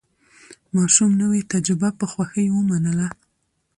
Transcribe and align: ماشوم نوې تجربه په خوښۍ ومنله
ماشوم 0.75 1.11
نوې 1.21 1.41
تجربه 1.51 1.89
په 1.99 2.05
خوښۍ 2.11 2.47
ومنله 2.51 3.07